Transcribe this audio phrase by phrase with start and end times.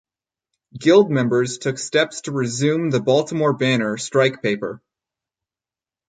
[0.75, 4.81] Guild members took steps to resume the "Baltimore Banner" strike paper.